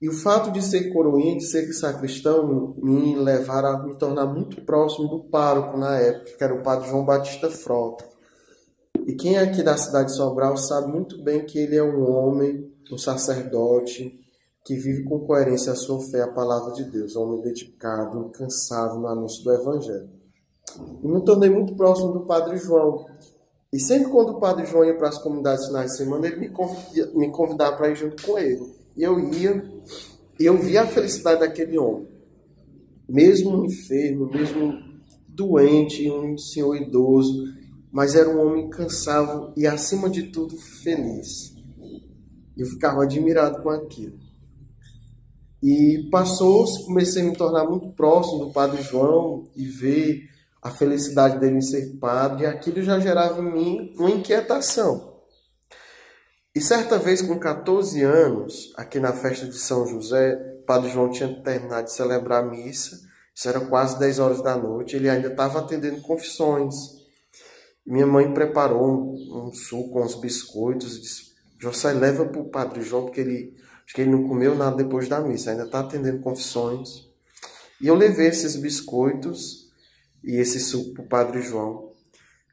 E 0.00 0.08
o 0.08 0.12
fato 0.12 0.50
de 0.50 0.62
ser 0.62 0.92
coroinha, 0.92 1.36
de 1.36 1.44
ser 1.46 1.72
sacristão, 1.72 2.74
me 2.76 3.14
levaram 3.14 3.68
a 3.68 3.82
me 3.84 3.94
tornar 3.96 4.26
muito 4.26 4.60
próximo 4.62 5.08
do 5.08 5.24
pároco 5.24 5.76
na 5.78 5.98
época, 5.98 6.36
que 6.36 6.44
era 6.44 6.54
o 6.54 6.62
padre 6.62 6.88
João 6.88 7.04
Batista 7.04 7.50
Frota. 7.50 8.15
E 9.06 9.14
quem 9.14 9.36
é 9.36 9.38
aqui 9.38 9.62
da 9.62 9.76
cidade 9.76 10.08
de 10.08 10.16
Sobral 10.16 10.56
sabe 10.56 10.88
muito 10.88 11.22
bem 11.22 11.46
que 11.46 11.60
ele 11.60 11.76
é 11.76 11.82
um 11.82 12.10
homem, 12.10 12.68
um 12.90 12.98
sacerdote, 12.98 14.18
que 14.64 14.74
vive 14.74 15.04
com 15.04 15.20
coerência 15.20 15.70
a 15.70 15.76
sua 15.76 16.00
fé, 16.10 16.22
a 16.22 16.32
palavra 16.32 16.72
de 16.72 16.82
Deus, 16.90 17.14
um 17.14 17.22
homem 17.22 17.40
dedicado, 17.40 18.18
incansável 18.18 18.98
no 18.98 19.06
anúncio 19.06 19.44
do 19.44 19.52
Evangelho. 19.52 20.10
E 21.04 21.06
me 21.06 21.24
tornei 21.24 21.48
muito 21.48 21.76
próximo 21.76 22.12
do 22.14 22.26
Padre 22.26 22.56
João. 22.56 23.06
E 23.72 23.78
sempre 23.78 24.10
quando 24.10 24.30
o 24.30 24.40
Padre 24.40 24.66
João 24.66 24.84
ia 24.84 24.96
para 24.96 25.08
as 25.08 25.18
comunidades 25.18 25.66
finais 25.66 25.92
de 25.92 25.98
semana, 25.98 26.26
ele 26.26 26.40
me, 26.40 26.48
me 27.14 27.30
convidava 27.30 27.76
para 27.76 27.90
ir 27.90 27.94
junto 27.94 28.20
com 28.26 28.36
ele. 28.36 28.74
E 28.96 29.04
eu 29.04 29.20
ia, 29.20 29.64
e 30.40 30.44
eu 30.44 30.58
via 30.58 30.82
a 30.82 30.86
felicidade 30.86 31.38
daquele 31.38 31.78
homem. 31.78 32.08
Mesmo 33.08 33.64
enfermo, 33.64 34.26
mesmo 34.26 34.80
doente, 35.28 36.10
um 36.10 36.36
senhor 36.36 36.74
idoso, 36.74 37.55
mas 37.96 38.14
era 38.14 38.28
um 38.28 38.46
homem 38.46 38.68
cansável 38.68 39.54
e, 39.56 39.66
acima 39.66 40.10
de 40.10 40.24
tudo, 40.24 40.54
feliz. 40.58 41.54
Eu 42.54 42.66
ficava 42.66 43.02
admirado 43.02 43.62
com 43.62 43.70
aquilo. 43.70 44.18
E 45.62 46.06
passou, 46.10 46.66
comecei 46.84 47.22
a 47.22 47.24
me 47.24 47.34
tornar 47.34 47.64
muito 47.64 47.88
próximo 47.94 48.44
do 48.44 48.52
Padre 48.52 48.82
João 48.82 49.44
e 49.56 49.64
ver 49.64 50.28
a 50.60 50.70
felicidade 50.70 51.40
dele 51.40 51.56
em 51.56 51.62
ser 51.62 51.96
padre, 51.98 52.42
e 52.42 52.46
aquilo 52.46 52.82
já 52.82 53.00
gerava 53.00 53.40
em 53.40 53.50
mim 53.50 53.94
uma 53.96 54.10
inquietação. 54.10 55.22
E 56.54 56.60
certa 56.60 56.98
vez, 56.98 57.22
com 57.22 57.38
14 57.38 58.02
anos, 58.02 58.74
aqui 58.76 59.00
na 59.00 59.14
festa 59.14 59.46
de 59.46 59.56
São 59.56 59.86
José, 59.86 60.36
Padre 60.66 60.90
João 60.90 61.10
tinha 61.10 61.34
terminado 61.42 61.86
de 61.86 61.94
celebrar 61.94 62.44
a 62.44 62.46
missa, 62.46 63.00
isso 63.34 63.48
era 63.48 63.60
quase 63.60 63.98
10 63.98 64.18
horas 64.18 64.42
da 64.42 64.54
noite, 64.54 64.96
ele 64.96 65.08
ainda 65.08 65.28
estava 65.28 65.60
atendendo 65.60 66.02
confissões. 66.02 67.05
Minha 67.86 68.06
mãe 68.06 68.32
preparou 68.34 68.84
um, 68.84 69.46
um 69.46 69.52
suco 69.52 69.92
com 69.92 70.02
uns 70.02 70.16
biscoitos 70.16 70.96
e 70.96 71.00
disse: 71.02 71.34
José, 71.58 71.92
leva 71.92 72.24
para 72.24 72.40
o 72.40 72.48
Padre 72.48 72.82
João, 72.82 73.04
porque 73.04 73.20
ele, 73.20 73.54
acho 73.84 73.94
que 73.94 74.00
ele 74.00 74.10
não 74.10 74.26
comeu 74.26 74.56
nada 74.56 74.76
depois 74.76 75.08
da 75.08 75.20
missa, 75.20 75.52
ainda 75.52 75.64
está 75.64 75.80
atendendo 75.80 76.20
confissões. 76.20 77.06
E 77.80 77.86
eu 77.86 77.94
levei 77.94 78.26
esses 78.26 78.56
biscoitos 78.56 79.70
e 80.24 80.36
esse 80.36 80.58
suco 80.58 80.94
para 80.94 81.04
o 81.04 81.08
Padre 81.08 81.42
João. 81.42 81.92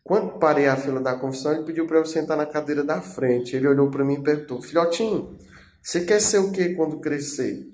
Quando 0.03 0.37
parei 0.37 0.67
a 0.67 0.75
fila 0.75 0.99
da 0.99 1.15
confissão, 1.15 1.53
ele 1.53 1.63
pediu 1.63 1.87
para 1.87 1.97
eu 1.97 2.05
sentar 2.05 2.37
na 2.37 2.45
cadeira 2.45 2.83
da 2.83 3.01
frente. 3.01 3.55
Ele 3.55 3.67
olhou 3.67 3.89
para 3.89 4.05
mim 4.05 4.15
e 4.15 4.23
perguntou: 4.23 4.61
Filhotinho, 4.61 5.37
você 5.81 6.05
quer 6.05 6.21
ser 6.21 6.39
o 6.39 6.51
que 6.51 6.75
quando 6.75 6.99
crescer? 6.99 7.65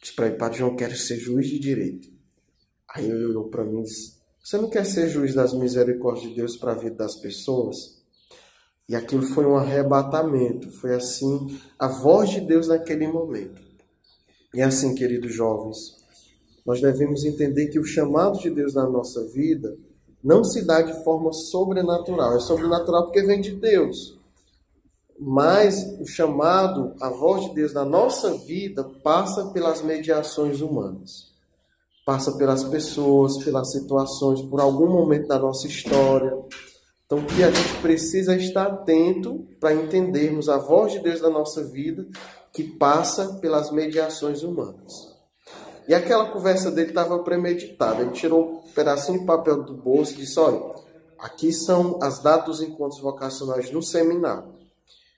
Disse 0.00 0.14
para 0.16 0.26
ele: 0.26 0.36
Padre 0.36 0.58
João, 0.58 0.74
quero 0.74 0.96
ser 0.96 1.18
juiz 1.18 1.46
de 1.46 1.58
direito. 1.60 2.08
Aí 2.88 3.08
ele 3.08 3.26
olhou 3.26 3.48
para 3.48 3.64
mim 3.64 3.80
e 3.80 3.84
disse: 3.84 4.19
você 4.42 4.56
não 4.56 4.70
quer 4.70 4.84
ser 4.84 5.08
juiz 5.08 5.34
das 5.34 5.52
misericórdias 5.52 6.28
de 6.28 6.34
Deus 6.34 6.56
para 6.56 6.72
a 6.72 6.76
vida 6.76 6.96
das 6.96 7.16
pessoas? 7.16 8.00
E 8.88 8.96
aquilo 8.96 9.22
foi 9.22 9.46
um 9.46 9.56
arrebatamento, 9.56 10.70
foi 10.72 10.94
assim 10.94 11.60
a 11.78 11.86
voz 11.86 12.30
de 12.30 12.40
Deus 12.40 12.66
naquele 12.66 13.06
momento. 13.06 13.62
E 14.52 14.60
assim, 14.60 14.94
queridos 14.96 15.32
jovens, 15.32 15.96
nós 16.66 16.80
devemos 16.80 17.24
entender 17.24 17.68
que 17.68 17.78
o 17.78 17.84
chamado 17.84 18.38
de 18.40 18.50
Deus 18.50 18.74
na 18.74 18.88
nossa 18.88 19.24
vida 19.28 19.76
não 20.22 20.42
se 20.42 20.66
dá 20.66 20.82
de 20.82 21.04
forma 21.04 21.32
sobrenatural. 21.32 22.36
É 22.36 22.40
sobrenatural 22.40 23.04
porque 23.04 23.22
vem 23.22 23.40
de 23.40 23.52
Deus. 23.52 24.18
Mas 25.18 25.84
o 26.00 26.06
chamado, 26.06 26.94
a 27.00 27.10
voz 27.10 27.44
de 27.44 27.54
Deus 27.54 27.72
na 27.72 27.84
nossa 27.84 28.36
vida, 28.38 28.82
passa 29.04 29.50
pelas 29.50 29.82
mediações 29.82 30.60
humanas. 30.60 31.29
Passa 32.10 32.32
pelas 32.32 32.64
pessoas, 32.64 33.38
pelas 33.44 33.70
situações, 33.70 34.42
por 34.42 34.60
algum 34.60 34.88
momento 34.88 35.28
da 35.28 35.38
nossa 35.38 35.68
história. 35.68 36.36
Então, 37.06 37.24
que 37.24 37.40
a 37.44 37.52
gente 37.52 37.80
precisa 37.80 38.34
é 38.34 38.36
estar 38.36 38.66
atento 38.66 39.46
para 39.60 39.72
entendermos 39.72 40.48
a 40.48 40.58
voz 40.58 40.90
de 40.90 40.98
Deus 40.98 41.20
na 41.20 41.30
nossa 41.30 41.62
vida, 41.62 42.04
que 42.52 42.64
passa 42.64 43.34
pelas 43.34 43.70
mediações 43.70 44.42
humanas. 44.42 44.92
E 45.86 45.94
aquela 45.94 46.28
conversa 46.30 46.72
dele 46.72 46.88
estava 46.88 47.16
premeditada. 47.20 48.02
Ele 48.02 48.10
tirou 48.10 48.64
um 48.66 48.72
pedacinho 48.72 49.20
de 49.20 49.24
papel 49.24 49.62
do 49.62 49.74
bolso 49.74 50.14
e 50.14 50.16
disse: 50.16 50.40
Olha, 50.40 50.60
aqui 51.16 51.52
são 51.52 51.96
as 52.02 52.20
datas 52.20 52.58
dos 52.58 52.68
encontros 52.68 53.00
vocacionais 53.00 53.70
no 53.70 53.84
seminário. 53.84 54.52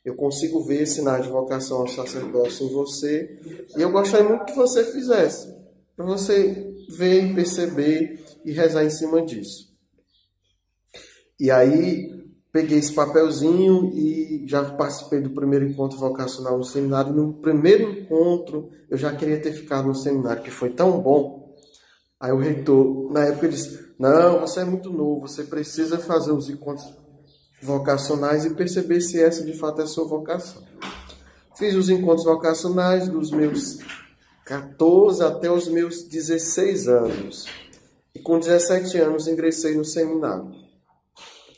Eu 0.05 0.15
consigo 0.15 0.63
ver 0.63 0.85
sinais 0.85 1.25
de 1.25 1.31
vocação 1.31 1.81
ao 1.81 1.89
sacerdócio 1.89 2.67
em 2.67 2.71
você. 2.71 3.41
E 3.79 3.81
eu 3.81 3.91
gostaria 3.91 4.29
muito 4.29 4.45
que 4.45 4.55
você 4.55 4.85
fizesse. 4.85 5.57
Para 5.97 6.05
você 6.05 6.72
ver, 6.89 7.35
perceber 7.35 8.25
e 8.45 8.53
rezar 8.53 8.85
em 8.85 8.91
cima 8.91 9.23
disso. 9.23 9.73
E 11.39 11.51
aí 11.51 12.23
peguei 12.53 12.79
esse 12.79 12.93
papelzinho 12.93 13.91
e 13.95 14.45
já 14.47 14.63
participei 14.63 15.21
do 15.21 15.31
primeiro 15.31 15.67
encontro 15.67 15.99
vocacional 15.99 16.59
no 16.59 16.65
seminário. 16.65 17.13
No 17.13 17.33
primeiro 17.35 17.91
encontro, 17.91 18.71
eu 18.91 18.99
já 18.99 19.15
queria 19.15 19.41
ter 19.41 19.53
ficado 19.53 19.89
no 19.89 19.95
seminário, 19.95 20.43
que 20.43 20.51
foi 20.51 20.71
tão 20.71 21.01
bom. 21.01 21.57
Aí 22.21 22.31
o 22.31 22.39
reitor, 22.39 23.11
na 23.11 23.25
época, 23.25 23.49
disse: 23.49 23.95
Não, 23.99 24.41
você 24.41 24.61
é 24.61 24.65
muito 24.65 24.91
novo, 24.91 25.27
você 25.27 25.45
precisa 25.45 25.99
fazer 25.99 26.31
os 26.31 26.49
encontros 26.49 26.87
vocacionais 27.63 28.45
e 28.45 28.51
perceber 28.51 29.01
se 29.01 29.21
essa 29.21 29.45
de 29.45 29.55
fato 29.55 29.81
é 29.81 29.85
a 29.85 29.87
sua 29.87 30.07
vocação. 30.07 30.63
Fiz 31.57 31.75
os 31.75 31.89
encontros 31.89 32.25
vocacionais 32.25 33.09
dos 33.09 33.31
meus 33.31 33.79
14 34.53 35.23
até 35.23 35.51
os 35.51 35.67
meus 35.69 36.03
16 36.03 36.89
anos. 36.89 37.47
E 38.15 38.21
com 38.21 38.39
17 38.39 38.99
anos 38.99 39.27
ingressei 39.27 39.75
no 39.75 39.85
seminário 39.85 40.63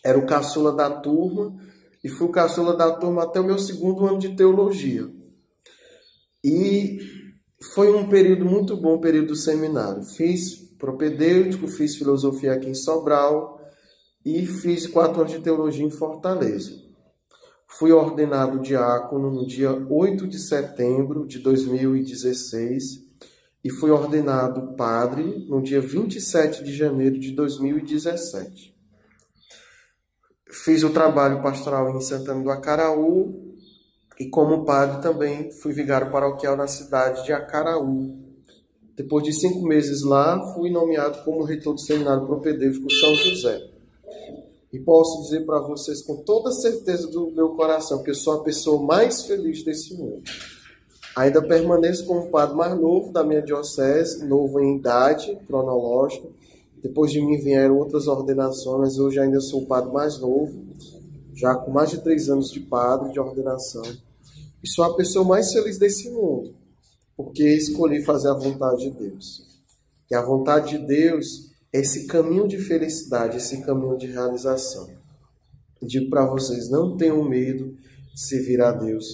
era 0.04 0.18
o 0.18 0.26
caçula 0.26 0.70
da 0.70 0.90
turma 0.90 1.56
e 2.04 2.08
fui 2.10 2.26
o 2.26 2.30
caçula 2.30 2.76
da 2.76 2.92
turma 2.92 3.22
até 3.22 3.40
o 3.40 3.44
meu 3.44 3.58
segundo 3.58 4.06
ano 4.06 4.18
de 4.18 4.36
teologia. 4.36 5.10
E 6.44 6.98
foi 7.72 7.90
um 7.90 8.06
período 8.06 8.44
muito 8.44 8.76
bom, 8.76 9.00
período 9.00 9.28
do 9.28 9.36
seminário. 9.36 10.04
Fiz 10.04 10.56
propedêutico, 10.78 11.66
fiz 11.66 11.96
filosofia 11.96 12.52
aqui 12.52 12.68
em 12.68 12.74
Sobral 12.74 13.58
e 14.24 14.44
fiz 14.44 14.86
quatro 14.86 15.22
anos 15.22 15.32
de 15.32 15.40
teologia 15.40 15.86
em 15.86 15.90
Fortaleza. 15.90 16.83
Fui 17.78 17.92
ordenado 17.92 18.60
diácono 18.60 19.30
no 19.30 19.46
dia 19.46 19.72
8 19.72 20.26
de 20.26 20.38
setembro 20.38 21.26
de 21.26 21.38
2016 21.38 23.04
e 23.62 23.70
fui 23.70 23.90
ordenado 23.90 24.74
padre 24.76 25.46
no 25.48 25.62
dia 25.62 25.80
27 25.80 26.62
de 26.62 26.72
janeiro 26.74 27.18
de 27.18 27.32
2017 27.32 28.74
fiz 30.54 30.84
o 30.84 30.90
trabalho 30.90 31.42
pastoral 31.42 31.90
em 31.90 32.00
Santana 32.00 32.42
do 32.42 32.50
Acaraú 32.50 33.56
e 34.18 34.26
como 34.26 34.64
padre 34.64 35.02
também 35.02 35.50
fui 35.50 35.72
vigário 35.72 36.12
paroquial 36.12 36.56
na 36.56 36.68
cidade 36.68 37.24
de 37.24 37.32
Acaraú. 37.32 38.16
Depois 38.96 39.24
de 39.24 39.32
cinco 39.32 39.66
meses 39.66 40.04
lá, 40.04 40.40
fui 40.54 40.70
nomeado 40.70 41.24
como 41.24 41.42
reitor 41.42 41.74
do 41.74 41.80
Seminário 41.80 42.24
Propedêutico 42.24 42.88
São 42.92 43.12
José. 43.16 43.73
E 44.74 44.80
posso 44.80 45.22
dizer 45.22 45.46
para 45.46 45.60
vocês 45.60 46.02
com 46.02 46.16
toda 46.16 46.50
certeza 46.50 47.06
do 47.06 47.30
meu 47.30 47.50
coração 47.50 48.02
que 48.02 48.10
eu 48.10 48.14
sou 48.14 48.32
a 48.32 48.42
pessoa 48.42 48.82
mais 48.82 49.22
feliz 49.22 49.62
desse 49.62 49.94
mundo. 49.94 50.24
Ainda 51.14 51.40
permaneço 51.40 52.04
como 52.04 52.28
padre 52.28 52.56
mais 52.56 52.76
novo 52.76 53.12
da 53.12 53.22
minha 53.22 53.40
diocese, 53.40 54.26
novo 54.26 54.58
em 54.58 54.76
idade 54.76 55.38
cronológica, 55.46 56.26
depois 56.82 57.12
de 57.12 57.22
mim 57.22 57.38
vieram 57.38 57.78
outras 57.78 58.08
ordenações, 58.08 58.98
hoje 58.98 59.20
ainda 59.20 59.40
sou 59.40 59.62
o 59.62 59.66
padre 59.66 59.92
mais 59.92 60.18
novo, 60.18 60.66
já 61.32 61.54
com 61.54 61.70
mais 61.70 61.90
de 61.90 61.98
três 61.98 62.28
anos 62.28 62.50
de 62.50 62.58
padre 62.58 63.12
de 63.12 63.20
ordenação. 63.20 63.84
E 64.60 64.68
sou 64.68 64.84
a 64.84 64.96
pessoa 64.96 65.24
mais 65.24 65.52
feliz 65.52 65.78
desse 65.78 66.10
mundo, 66.10 66.52
porque 67.16 67.44
escolhi 67.44 68.02
fazer 68.02 68.28
a 68.28 68.34
vontade 68.34 68.90
de 68.90 68.90
Deus. 68.90 69.40
E 70.10 70.16
a 70.16 70.20
vontade 70.20 70.76
de 70.76 70.84
Deus 70.84 71.53
esse 71.74 72.06
caminho 72.06 72.46
de 72.46 72.56
felicidade, 72.56 73.38
esse 73.38 73.60
caminho 73.62 73.98
de 73.98 74.06
realização. 74.06 74.88
Digo 75.82 76.08
para 76.08 76.24
vocês: 76.24 76.70
não 76.70 76.96
tenham 76.96 77.28
medo 77.28 77.74
de 78.14 78.20
servir 78.20 78.60
a 78.60 78.70
Deus. 78.70 79.04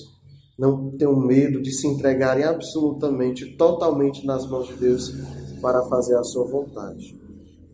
Não 0.58 0.94
tenham 0.94 1.18
medo 1.18 1.62
de 1.62 1.72
se 1.72 1.86
entregarem 1.86 2.44
absolutamente, 2.44 3.56
totalmente 3.56 4.26
nas 4.26 4.46
mãos 4.46 4.68
de 4.68 4.74
Deus 4.74 5.10
para 5.62 5.82
fazer 5.88 6.14
a 6.16 6.22
sua 6.22 6.44
vontade. 6.44 7.18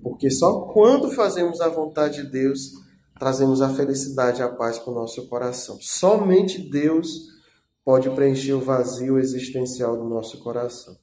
Porque 0.00 0.30
só 0.30 0.60
quando 0.72 1.10
fazemos 1.10 1.60
a 1.60 1.68
vontade 1.68 2.22
de 2.22 2.30
Deus, 2.30 2.70
trazemos 3.18 3.60
a 3.60 3.70
felicidade 3.70 4.40
e 4.40 4.44
a 4.44 4.48
paz 4.48 4.78
para 4.78 4.92
o 4.92 4.94
nosso 4.94 5.28
coração. 5.28 5.78
Somente 5.80 6.60
Deus 6.70 7.08
pode 7.84 8.08
preencher 8.10 8.52
o 8.52 8.60
vazio 8.60 9.18
existencial 9.18 9.96
do 9.96 10.04
nosso 10.04 10.38
coração. 10.38 10.96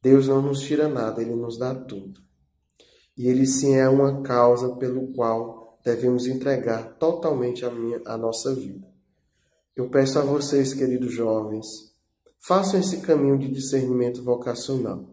Deus 0.00 0.28
não 0.28 0.40
nos 0.40 0.60
tira 0.60 0.88
nada, 0.88 1.20
Ele 1.20 1.34
nos 1.34 1.58
dá 1.58 1.74
tudo. 1.74 2.25
E 3.16 3.28
Ele 3.28 3.46
sim 3.46 3.74
é 3.76 3.88
uma 3.88 4.22
causa 4.22 4.76
pelo 4.76 5.08
qual 5.14 5.78
devemos 5.84 6.26
entregar 6.26 6.96
totalmente 6.98 7.64
a, 7.64 7.70
minha, 7.70 8.00
a 8.04 8.16
nossa 8.16 8.54
vida. 8.54 8.86
Eu 9.74 9.88
peço 9.88 10.18
a 10.18 10.22
vocês, 10.22 10.74
queridos 10.74 11.12
jovens, 11.12 11.66
façam 12.40 12.80
esse 12.80 12.98
caminho 12.98 13.38
de 13.38 13.48
discernimento 13.48 14.22
vocacional. 14.22 15.04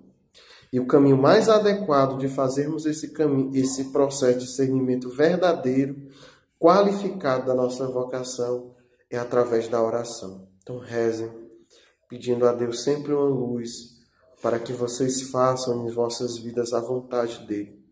E 0.72 0.80
o 0.80 0.88
caminho 0.88 1.18
mais 1.18 1.50
adequado 1.50 2.18
de 2.18 2.28
fazermos 2.28 2.86
esse 2.86 3.10
caminho, 3.10 3.56
esse 3.56 3.92
processo 3.92 4.40
de 4.40 4.46
discernimento 4.46 5.10
verdadeiro, 5.10 6.08
qualificado 6.60 7.46
da 7.46 7.54
nossa 7.54 7.86
vocação, 7.88 8.74
é 9.10 9.18
através 9.18 9.68
da 9.68 9.84
oração. 9.84 10.48
Então 10.64 10.80
rezem, 10.80 11.30
pedindo 12.10 12.48
a 12.48 12.54
Deus 12.54 12.84
sempre 12.84 13.14
uma 13.14 13.26
luz 13.26 14.02
para 14.42 14.58
que 14.58 14.74
vocês 14.74 15.22
façam 15.24 15.88
em 15.88 15.92
vossas 15.92 16.38
vidas 16.38 16.74
a 16.74 16.80
vontade 16.80 17.46
dele, 17.46 17.83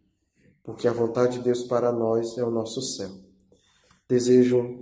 porque 0.64 0.88
a 0.88 0.94
vontade 0.94 1.38
de 1.38 1.44
Deus 1.44 1.64
para 1.64 1.92
nós 1.92 2.38
é 2.38 2.44
o 2.44 2.52
nosso 2.52 2.82
céu. 2.82 3.10
Desejo 4.08 4.80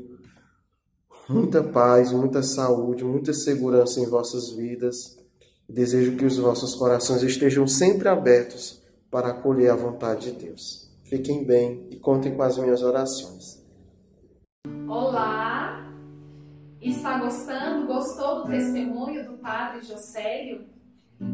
muita 1.28 1.64
paz, 1.64 2.12
muita 2.12 2.42
saúde, 2.42 3.04
muita 3.04 3.34
segurança 3.34 4.00
em 4.00 4.08
vossas 4.08 4.52
vidas 4.52 5.20
Desejo 5.72 6.18
que 6.18 6.26
os 6.26 6.36
vossos 6.38 6.74
corações 6.74 7.22
estejam 7.22 7.68
sempre 7.68 8.10
abertos 8.10 8.82
para 9.12 9.28
acolher 9.28 9.70
a 9.70 9.76
vontade 9.76 10.32
de 10.32 10.46
Deus. 10.48 10.90
Fiquem 11.04 11.46
bem 11.46 11.88
e 11.92 11.96
contem 11.98 12.36
com 12.36 12.42
as 12.42 12.58
minhas 12.58 12.82
orações. 12.82 13.64
Olá! 14.88 15.94
Está 16.82 17.20
gostando? 17.20 17.86
Gostou 17.86 18.42
do 18.42 18.50
testemunho 18.50 19.24
do 19.30 19.38
Padre 19.38 19.84
Josélio? 19.84 20.66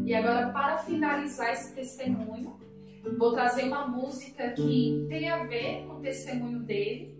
E 0.04 0.14
agora, 0.14 0.50
para 0.50 0.78
finalizar 0.78 1.54
esse 1.54 1.74
testemunho, 1.74 2.58
vou 3.18 3.32
trazer 3.32 3.64
uma 3.64 3.86
música 3.86 4.50
que 4.50 5.06
tem 5.08 5.28
a 5.28 5.44
ver 5.44 5.86
com 5.86 5.94
o 5.94 6.00
testemunho 6.00 6.60
dele 6.60 7.16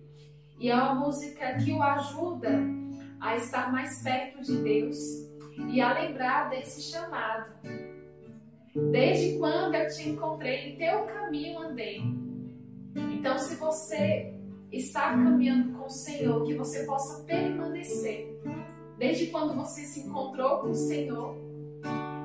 e 0.59 0.71
é 0.71 0.75
uma 0.75 0.95
música 0.95 1.55
que 1.57 1.73
o 1.73 1.83
ajuda 1.83 2.51
a 3.21 3.37
estar 3.37 3.71
mais 3.71 4.03
perto 4.03 4.43
de 4.43 4.57
Deus 4.59 4.97
e 5.69 5.81
a 5.81 5.93
lembrar 5.93 6.51
desse 6.51 6.83
chamado. 6.83 7.53
Desde 8.91 9.39
quando 9.39 9.75
eu 9.75 9.87
te 9.89 10.09
encontrei, 10.09 10.73
em 10.73 10.77
teu 10.77 11.05
caminho 11.07 11.59
andei. 11.61 12.03
Então, 12.95 13.39
se 13.39 13.57
você 13.57 14.35
está 14.71 15.11
caminhando 15.11 15.79
com 15.79 15.87
o 15.87 15.91
Senhor, 15.91 16.45
que 16.45 16.55
você 16.55 16.85
possa 16.85 17.25
permanecer. 17.25 18.39
Desde 18.99 19.27
quando 19.27 19.55
você 19.55 19.83
se 19.83 20.01
encontrou 20.01 20.59
com 20.59 20.71
o 20.71 20.75
Senhor, 20.75 21.37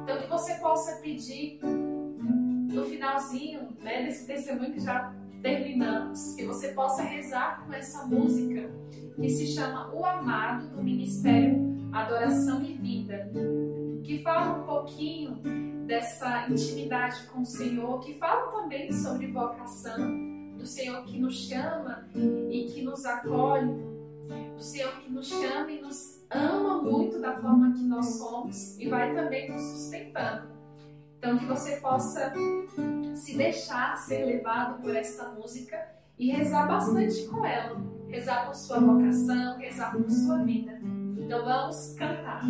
então 0.04 0.21
que 0.21 0.28
você 0.28 0.56
possa 0.56 1.02
pedir 1.02 1.60
finalzinho 3.22 3.70
né, 3.82 4.04
desse 4.04 4.26
testemunho 4.26 4.74
que 4.74 4.80
já 4.80 5.14
terminamos, 5.42 6.36
que 6.36 6.46
você 6.46 6.70
possa 6.70 7.04
rezar 7.04 7.64
com 7.66 7.74
essa 7.74 8.06
música 8.06 8.70
que 9.16 9.30
se 9.30 9.48
chama 9.48 9.94
O 9.94 10.06
Amado 10.06 10.68
do 10.76 10.84
Ministério 10.84 11.72
adoração 11.92 12.64
e 12.64 12.74
vida, 12.74 13.30
que 14.02 14.24
fala 14.24 14.60
um 14.60 14.66
pouquinho 14.66 15.42
dessa 15.86 16.48
intimidade 16.50 17.28
com 17.28 17.42
o 17.42 17.46
Senhor, 17.46 18.00
que 18.00 18.14
fala 18.18 18.50
também 18.52 18.92
sobre 18.94 19.28
vocação, 19.28 19.98
do 20.58 20.66
Senhor 20.66 21.04
que 21.04 21.20
nos 21.20 21.36
chama 21.36 22.08
e 22.16 22.64
que 22.72 22.82
nos 22.82 23.06
acolhe, 23.06 23.74
do 24.56 24.64
Senhor 24.64 24.94
que 25.02 25.12
nos 25.12 25.28
chama 25.28 25.70
e 25.70 25.82
nos 25.82 26.24
ama 26.30 26.82
muito 26.82 27.20
da 27.20 27.36
forma 27.42 27.74
que 27.74 27.84
nós 27.84 28.06
somos 28.18 28.80
e 28.80 28.88
vai 28.88 29.14
também 29.14 29.52
nos 29.52 29.62
sustentando. 29.62 30.61
Então 31.22 31.38
que 31.38 31.46
você 31.46 31.76
possa 31.76 32.34
se 33.14 33.38
deixar 33.38 33.96
ser 33.96 34.26
levado 34.26 34.82
por 34.82 34.96
essa 34.96 35.30
música 35.30 35.88
e 36.18 36.32
rezar 36.32 36.68
bastante 36.68 37.28
com 37.28 37.46
ela. 37.46 37.80
Rezar 38.08 38.48
por 38.48 38.56
sua 38.56 38.80
vocação, 38.80 39.60
rezar 39.60 39.92
por 39.92 40.10
sua 40.10 40.44
vida. 40.44 40.80
Então 41.20 41.46
vamos 41.46 41.94
cantar. 41.94 42.42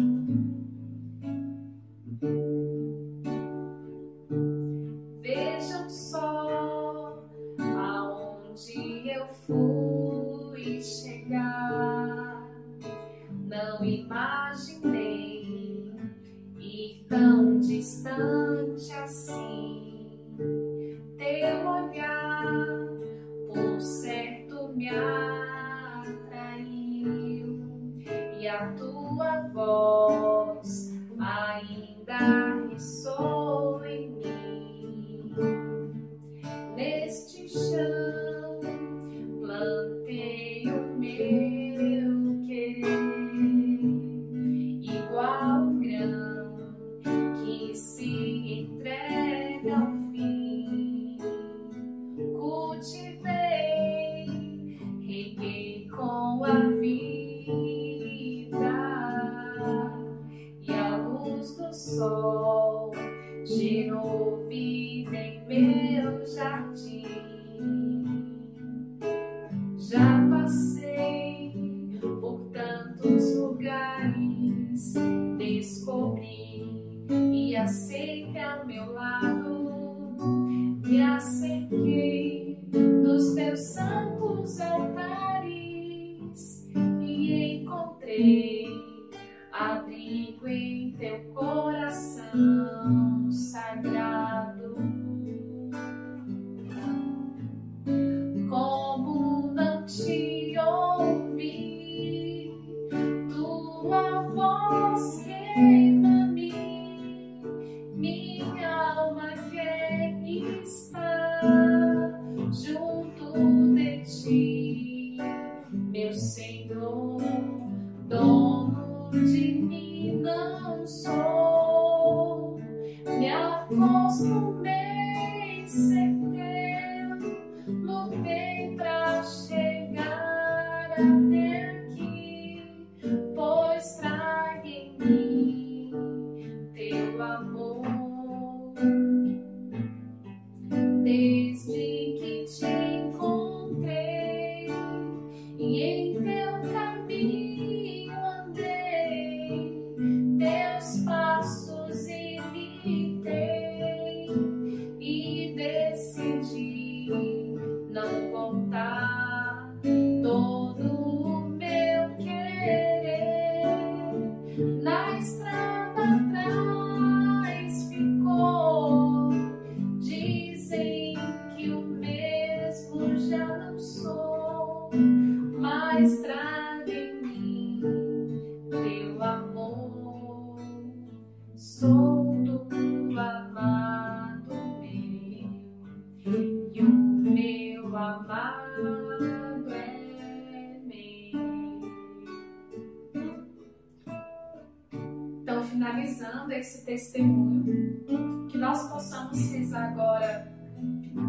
Finalizando 195.81 196.53
esse 196.53 196.85
testemunho, 196.85 198.45
que 198.47 198.55
nós 198.55 198.87
possamos 198.87 199.51
rezar 199.51 199.91
agora 199.91 200.55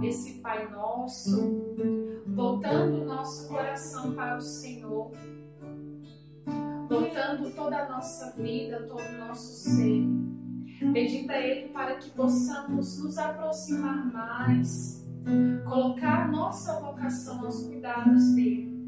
esse 0.03 0.43
Pai 0.43 0.71
Nosso, 0.71 1.75
voltando 2.27 3.01
o 3.01 3.05
nosso 3.07 3.49
coração 3.49 4.13
para 4.13 4.37
o 4.37 4.41
Senhor, 4.43 5.11
voltando 6.87 7.51
toda 7.55 7.79
a 7.79 7.89
nossa 7.89 8.33
vida, 8.33 8.87
todo 8.87 9.01
o 9.01 9.27
nosso 9.27 9.71
ser, 9.71 10.05
pedindo 10.93 11.31
a 11.31 11.39
Ele 11.39 11.69
para 11.71 11.95
que 11.95 12.11
possamos 12.11 13.03
nos 13.03 13.17
aproximar 13.17 14.13
mais, 14.13 15.09
colocar 15.65 16.31
nossa 16.31 16.79
vocação 16.79 17.43
aos 17.43 17.65
cuidados 17.65 18.35
dele. 18.35 18.72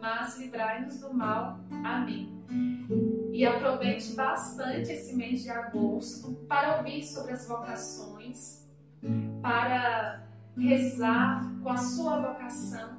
mas 0.00 0.38
livrai-nos 0.38 1.00
do 1.00 1.12
mal. 1.12 1.58
Amém. 1.84 2.38
E 3.32 3.44
aproveite 3.44 4.14
bastante 4.14 4.90
esse 4.92 5.14
mês 5.14 5.42
de 5.42 5.50
agosto 5.50 6.34
para 6.48 6.78
ouvir 6.78 7.04
sobre 7.04 7.32
as 7.32 7.46
vocações, 7.46 8.66
para 9.42 10.26
rezar 10.56 11.42
com 11.62 11.68
a 11.68 11.76
sua 11.76 12.20
vocação. 12.20 12.98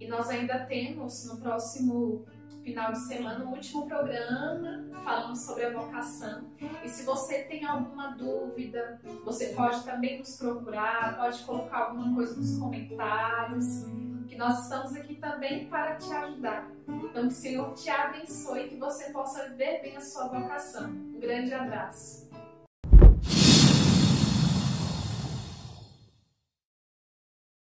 E 0.00 0.08
nós 0.08 0.28
ainda 0.28 0.64
temos 0.64 1.26
no 1.26 1.40
próximo 1.40 2.24
final 2.70 2.92
de 2.92 3.00
semana 3.00 3.44
o 3.44 3.48
último 3.50 3.86
programa 3.86 4.84
falando 5.04 5.36
sobre 5.36 5.64
a 5.64 5.72
vocação. 5.72 6.44
E 6.84 6.88
se 6.88 7.04
você 7.04 7.42
tem 7.42 7.64
alguma 7.64 8.12
dúvida, 8.12 9.00
você 9.24 9.48
pode 9.48 9.82
também 9.82 10.18
nos 10.20 10.36
procurar, 10.36 11.18
pode 11.18 11.42
colocar 11.42 11.78
alguma 11.86 12.14
coisa 12.14 12.36
nos 12.36 12.58
comentários, 12.58 13.86
que 14.28 14.36
nós 14.36 14.62
estamos 14.62 14.94
aqui 14.94 15.16
também 15.16 15.66
para 15.66 15.96
te 15.96 16.12
ajudar. 16.12 16.70
Então, 16.86 17.26
que 17.26 17.34
o 17.34 17.36
Senhor 17.36 17.74
te 17.74 17.90
abençoe 17.90 18.66
e 18.66 18.68
que 18.68 18.76
você 18.76 19.10
possa 19.10 19.48
viver 19.48 19.82
bem 19.82 19.96
a 19.96 20.00
sua 20.00 20.28
vocação. 20.28 20.88
Um 20.90 21.18
grande 21.18 21.52
abraço. 21.52 22.30